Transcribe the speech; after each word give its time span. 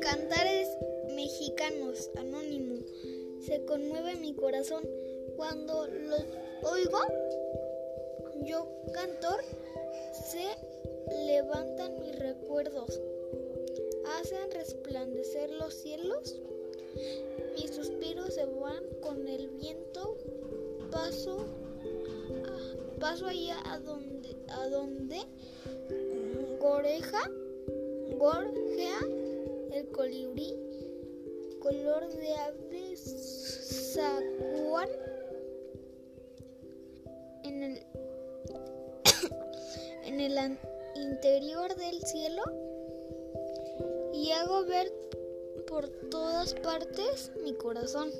Cantares 0.00 0.68
mexicanos, 1.14 2.10
anónimo, 2.16 2.76
se 3.40 3.64
conmueve 3.64 4.16
mi 4.16 4.34
corazón 4.34 4.86
cuando 5.36 5.86
los 5.86 6.24
oigo. 6.62 6.98
Yo, 8.42 8.68
cantor, 8.92 9.42
se 10.12 10.44
levantan 11.26 11.98
mis 12.00 12.18
recuerdos, 12.18 13.00
hacen 14.18 14.50
resplandecer 14.52 15.50
los 15.50 15.72
cielos, 15.72 16.36
mis 17.56 17.74
suspiros 17.74 18.34
se 18.34 18.44
van 18.44 18.84
con 19.00 19.26
el 19.26 19.48
viento, 19.48 20.18
paso, 20.90 21.46
paso 23.00 23.26
allá 23.26 23.56
a 23.64 23.78
donde, 23.78 24.23
a 24.54 24.68
donde 24.68 25.20
goreja, 26.60 27.30
gorjea 28.16 29.00
el 29.72 29.88
colibrí, 29.88 30.54
color 31.60 32.08
de 32.08 32.34
ave 32.34 32.96
sacuan 32.96 34.88
en 37.42 37.62
el, 37.62 37.82
en 40.04 40.20
el 40.20 40.58
interior 40.96 41.74
del 41.76 42.00
cielo 42.02 42.42
y 44.12 44.30
hago 44.30 44.64
ver 44.64 44.92
por 45.66 45.88
todas 46.10 46.54
partes 46.54 47.32
mi 47.42 47.54
corazón. 47.54 48.10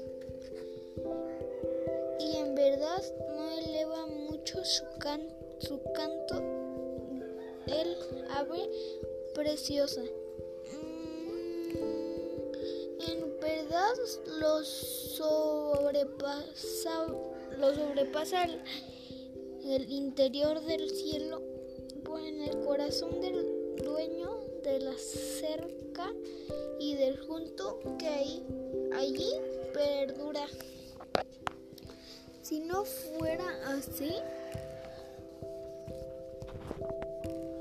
No 3.27 3.51
eleva 3.51 4.07
mucho 4.07 4.65
su, 4.65 4.85
su 5.59 5.83
canto 5.95 6.65
el 7.67 7.97
ave 8.31 8.71
preciosa. 9.35 10.03
En 13.09 13.41
verdad 13.41 13.95
los 14.39 14.69
sobrepasa, 15.17 16.37
lo 17.59 17.75
sobrepasa 17.75 18.45
el, 18.45 18.61
el 19.65 19.91
interior 19.91 20.61
del 20.61 20.89
cielo, 20.91 21.43
pues 22.05 22.25
en 22.27 22.43
el 22.43 22.61
corazón 22.65 23.21
del 23.21 23.77
dueño 23.77 24.41
de 24.63 24.79
la 24.81 24.97
cerca 24.97 26.13
y 26.79 26.95
del 26.95 27.19
junto 27.19 27.81
que 27.99 28.07
hay 28.09 28.47
allí 28.95 29.33
perdura. 29.73 30.47
Si 32.45 32.61
no 32.61 32.85
fuera 32.85 33.47
así, 33.69 34.17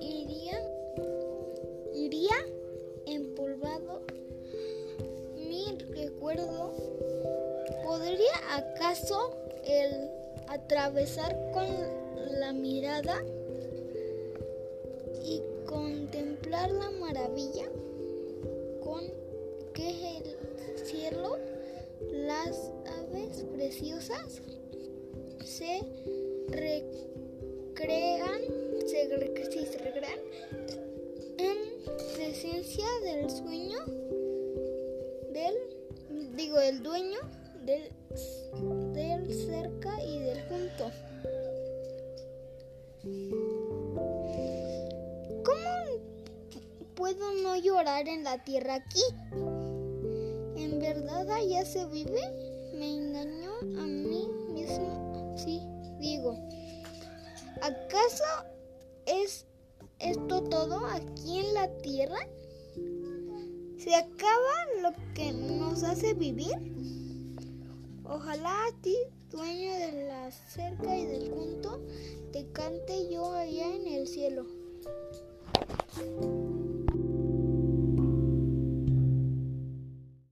iría, 0.02 0.60
iría 1.94 2.36
empolvado 3.06 4.02
mi 5.38 5.78
recuerdo. 5.96 6.74
¿Podría 7.86 8.34
acaso 8.52 9.38
el 9.64 10.10
atravesar 10.50 11.34
con 11.54 11.66
la 12.42 12.52
mirada 12.52 13.24
y 15.24 15.42
contemplar 15.66 16.70
la 16.72 16.92
maravilla 16.92 17.70
con 18.84 19.06
que 19.74 20.18
el 20.18 20.86
cielo, 20.86 21.38
las 22.12 22.70
aves 23.00 23.46
preciosas 23.54 24.42
se 25.46 25.82
recrean, 26.50 28.42
se, 28.86 29.04
en 31.38 31.58
presencia 32.16 32.86
del 33.04 33.30
sueño 33.30 33.80
del, 35.34 35.56
digo, 36.36 36.60
el 36.60 36.82
dueño 36.82 37.20
del, 37.66 37.92
del 38.94 39.34
cerca 39.34 40.04
y 40.04 40.20
del 40.20 40.42
junto. 40.44 40.92
¿Cómo 45.44 46.00
puedo 46.96 47.34
no 47.42 47.58
llorar 47.58 48.08
en 48.08 48.24
la 48.24 48.44
tierra 48.44 48.76
aquí? 48.76 49.04
¿En 50.56 50.80
verdad 50.80 51.30
allá 51.30 51.66
se 51.66 51.86
vive? 51.88 52.22
Me 52.74 52.96
engañó 52.96 53.52
a 53.82 53.93
¿Acaso 58.14 58.46
es 59.08 59.48
esto 59.98 60.44
todo 60.44 60.86
aquí 60.86 61.40
en 61.40 61.54
la 61.56 61.68
tierra? 61.82 62.20
¿Se 63.80 63.96
acaba 63.96 64.82
lo 64.84 64.92
que 65.16 65.32
nos 65.32 65.82
hace 65.82 66.14
vivir? 66.14 66.54
Ojalá 68.04 68.68
a 68.68 68.82
ti, 68.82 68.96
dueño 69.32 69.74
de 69.74 70.06
la 70.06 70.32
cerca 70.32 70.96
y 70.96 71.08
del 71.08 71.32
junto, 71.32 71.82
te 72.32 72.46
cante 72.52 73.10
yo 73.10 73.34
allá 73.34 73.76
en 73.76 73.88
el 73.88 74.08
cielo. 74.08 74.46